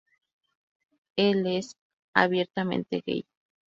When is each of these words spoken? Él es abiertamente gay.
Él 1.15 1.45
es 1.45 1.77
abiertamente 2.15 3.03
gay. 3.05 3.27